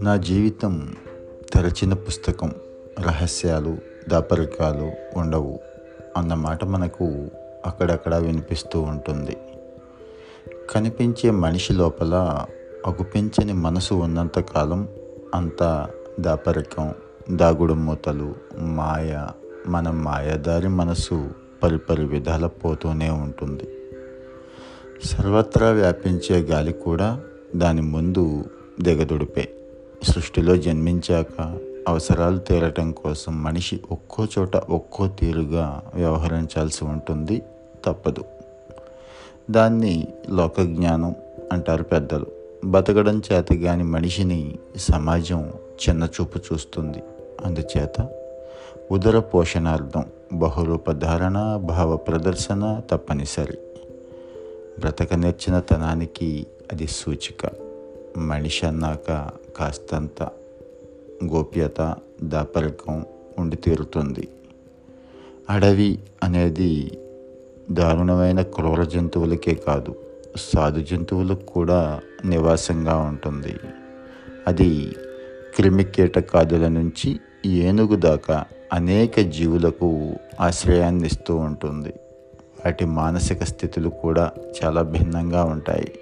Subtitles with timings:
[0.00, 0.94] నా జీవితం
[1.54, 2.52] తెరచిన పుస్తకం
[3.00, 3.76] రహస్యాలు
[4.08, 5.58] దాపరికాలు ఉండవు
[6.16, 7.04] అన్నమాట మనకు
[7.66, 9.36] అక్కడక్కడ వినిపిస్తూ ఉంటుంది.
[10.70, 12.44] కనిపించే మనిషి లోపల
[12.86, 14.88] అగుపించని మనసు ఉన్నంతకాలం
[15.34, 15.90] అంతా
[16.20, 16.94] దాపరికం
[17.30, 19.26] దాగుడు మూతలు మాయ
[19.66, 21.30] మన మాయదారి మనసు
[21.62, 23.68] పరిపరి విధాల పోతూనే ఉంటుంది.
[25.04, 27.20] సర్వత్రా వ్యాపించే గాలి కూడా
[27.56, 28.44] దాని ముందు
[28.82, 29.48] దిగదుడిపే.
[30.02, 31.58] సృష్టిలో జన్మించాక
[31.88, 37.42] అవసరాలు తీరటం కోసం మనిషి ఒక్కో చోట ఒక్కో తీరుగా వ్యవహరించాల్సి ఉంటుంది.
[37.84, 38.24] తప్పదు.
[39.50, 41.14] దాన్ని లోకజ్ఞానం
[41.52, 42.26] అంటారు పెద్దలు.
[42.64, 45.52] బతకడం చేత కానీ మనిషిని సమాజం
[45.88, 47.02] చిన్నచూపు చూస్తుంది.
[47.44, 48.08] అందుచేత
[48.90, 53.58] ఉదర పోషణార్థం బహురూప ధారణ భావ ప్రదర్శన తప్పనిసరి.
[54.78, 57.50] బ్రతక నేర్చిన తనానికి అది సూచిక.
[58.18, 60.22] మనిషి అన్నాక కాస్తంత
[61.24, 63.04] గోప్యత దాపరికం
[63.38, 64.28] ఉండి తీరుతుంది.
[65.50, 66.98] అడవి అనేది
[67.70, 69.94] దారుణమైన క్రూర జంతువులకే కాదు
[70.36, 73.56] సాధు జంతువులకు కూడా నివాసంగా ఉంటుంది.
[74.46, 74.94] అది
[75.56, 81.88] క్రిమికీటకాదుల నుంచి ఏనుగు దాకా అనేక జీవులకు ఆశ్రయాన్ని ఇస్తూ ఉంటుంది.
[82.64, 84.32] వాటి మానసిక స్థితులు కూడా
[84.64, 85.92] చాలా భిన్నంగా ఉంటాయి.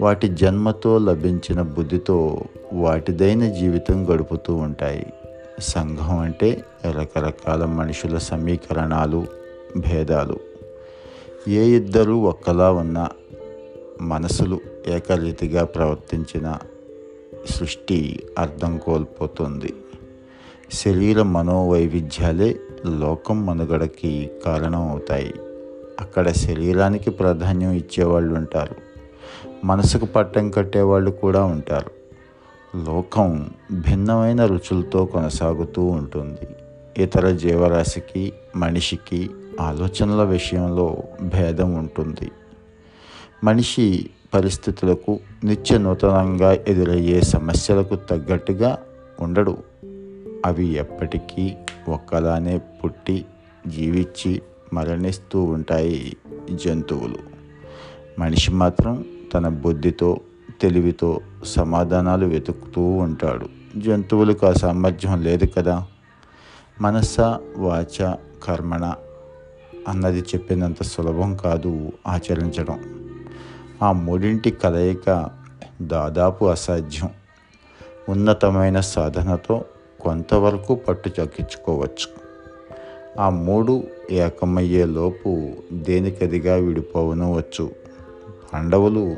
[0.00, 5.12] వాటి జన్మతో లభించిన బుద్ధితో వాటిదైన జీవితం గడుపుతూ ఉంటాయి.
[5.60, 9.26] సంఘం అంటే రకరకాల మనుషుల సమీకరణాలు
[9.76, 10.38] భేదాలు.
[11.48, 13.08] ఏ ఇద్దరు ఒక్కలా ఉన్న
[14.00, 16.58] మనసులు ఏకరీతిగా ప్రవర్తించిన
[17.50, 19.74] సృష్టి అర్థం కోల్పోతుంది.
[20.72, 25.34] శరీర మనోవైవిధ్యాలే లోకం మనుగడకి కారణం అవుతాయి
[26.00, 28.76] అక్కడ శరీరానికి ప్రాధాన్యం ఇచ్చేవాళ్ళు ఉంటారు
[29.64, 31.90] మనసుకు పట్టం కట్టేవాళ్ళు కూడా ఉంటారు.
[32.78, 36.48] లోకం భిన్నమైన రుచులతో కొనసాగుతూ ఉంటుంది.
[37.02, 42.30] ఇతర జీవరాశికి మనిషికి ఆలోచనల విషయంలో భేదం ఉంటుంది.
[43.44, 48.78] మనిషి పరిస్థితులకు నిత్య నూతనంగా ఎదురయ్యే సమస్యలకు తగ్గట్టుగా
[49.20, 49.56] ఉండడు.
[50.44, 51.56] అవి ఎప్పటికీ
[51.88, 53.26] ఒక్కలానే పుట్టి
[53.66, 56.16] జీవించి మరణిస్తూ ఉంటాయి
[56.50, 57.18] జంతువులు.
[58.18, 59.04] మనిషి మాత్రం
[59.34, 60.20] తన బుద్ధితో
[60.60, 63.48] తెలివితో సమాధానాలు వెతుకుతూ ఉంటాడు.
[63.76, 65.86] జంతువులకు ఆ సామర్థ్యం లేదు కదా?
[66.80, 67.20] మనస్స
[67.56, 68.94] వాచ కర్మణ
[69.88, 72.80] అన్నది చెప్పినంత సులభం కాదు ఆచరించడం.
[73.82, 75.30] ఆ మూడింటి కలయిక
[75.82, 77.10] దాదాపు అసాధ్యం.
[78.08, 79.64] ఉన్నతమైన సాధనతో
[80.04, 82.08] కొంతవరకు పట్టు చక్కించుకోవచ్చు
[83.20, 87.70] ఆ మూడు ఏకమయ్యే లోపు దేనికదిగా విడిపోవనవచ్చు?
[88.54, 89.16] పాండవులు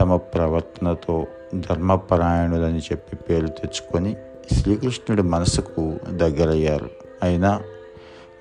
[0.00, 4.16] తమ ప్రవర్తనతో ధర్మపరాయణులని చెప్పి పేరు తెచ్చుకొని
[4.52, 6.90] శ్రీకృష్ణుడి మనసుకు దగ్గరయ్యారు.
[7.22, 7.62] అయినా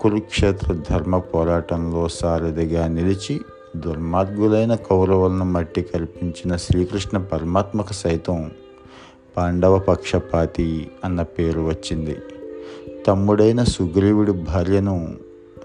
[0.00, 3.40] కురుక్షేత్ర ధర్మ పోరాటంలో సారథిగా నిలిచి
[3.76, 8.50] దుర్మార్గులైన కౌరవులను మట్టి కల్పించిన శ్రీకృష్ణ పరమాత్మకు సైతం
[9.36, 12.16] పాండవ పక్షపాతి అన్న పేరు వచ్చింది.
[13.06, 15.14] తమ్ముడైన సుగ్రీవుడి భార్యను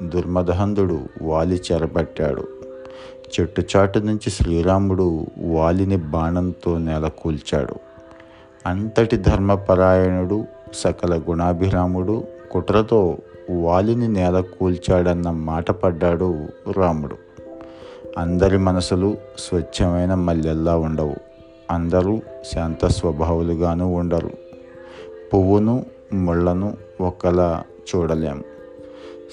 [0.04, 2.48] దుర్మదహందుడు వాలి చెరబట్టాడు.
[3.40, 7.76] చెట్టుచాటు నుంచి శ్రీరాముడు వాలిని బాణంతో నెలకూల్చాడు
[8.66, 13.18] అంతటి ధర్మపరాయణుడు సకల గుణాభిరాముడు కుట్రతో
[13.50, 17.16] వాలిని నేల కూల్చాడన్న మాట పడ్డాడు రాముడు.
[18.18, 21.31] అందరి మనసులు స్వచ్ఛమైన మల్లెల్లా ఉండవు.
[21.72, 22.22] అందరూ
[22.54, 24.32] శాంత స్వభావులుగాను ఉండరు.
[25.34, 27.64] పువ్వును ముళ్ళను ఒకలా
[27.96, 28.44] చూడలేము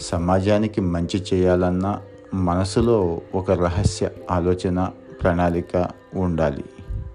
[0.01, 2.03] సమాజానికి మంచి చేయాలన్నా
[2.35, 4.91] మనసులో ఒక రహస్య ఆలోచన
[5.23, 6.65] ప్రణాళిక ఉండాలి.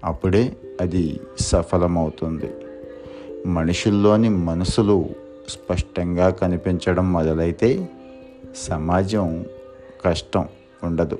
[0.04, 2.50] అప్పుడే అది సఫలమవుతుంది.
[3.46, 5.08] మనుషుల్లోని మనసులు
[5.48, 7.88] స్పష్టంగా కనిపించడం మొదలైతే
[8.56, 9.44] సమాజం
[10.04, 10.48] కష్టం
[10.84, 11.18] ఉండదు.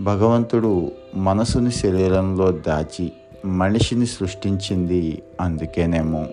[0.00, 3.12] భగవంతుడు మనసుని శరీరంలో దాచి
[3.44, 6.26] మనిషిని సృష్టించింది అందుకేనేమో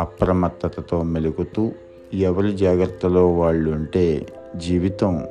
[0.00, 1.72] అప్రమత్తతతో మెలుగుతూ
[2.14, 4.26] ఎవరి జాగ్రత్తలో వాళ్ళు ఉంటే
[4.56, 5.26] జీవితం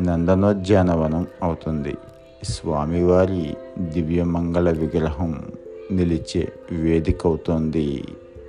[0.00, 1.94] నందనోద్యానవనం అవుతుంది.
[2.42, 5.44] స్వామివారి దివ్యమంగళ విగ్రహం
[5.92, 8.04] నిలిచే వేదిక అవుతుంది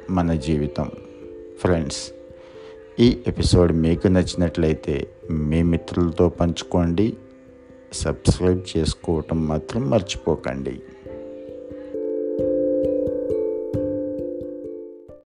[0.09, 0.91] మన జీవితం.
[1.61, 2.11] ఫ్రెండ్స్
[2.99, 7.13] ఈ ఎపిసోడ్ మీకు నచ్చినట్లయితే మీ మిత్రులతో పంచుకోండి.
[7.93, 10.75] సబ్స్క్రైబ్ చేసుకోవటం మాత్రం మర్చిపోకండి.